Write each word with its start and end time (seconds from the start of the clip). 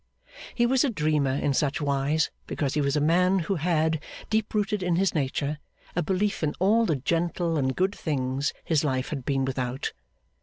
He 0.55 0.65
was 0.65 0.83
a 0.83 0.89
dreamer 0.89 1.35
in 1.35 1.53
such 1.53 1.79
wise, 1.79 2.31
because 2.47 2.73
he 2.73 2.81
was 2.81 2.95
a 2.95 2.99
man 2.99 3.37
who 3.37 3.57
had, 3.57 4.01
deep 4.31 4.51
rooted 4.55 4.81
in 4.81 4.95
his 4.95 5.13
nature, 5.13 5.59
a 5.95 6.01
belief 6.01 6.41
in 6.41 6.55
all 6.59 6.87
the 6.87 6.95
gentle 6.95 7.55
and 7.55 7.75
good 7.75 7.93
things 7.93 8.51
his 8.65 8.83
life 8.83 9.09
had 9.09 9.25
been 9.25 9.45
without. 9.45 9.93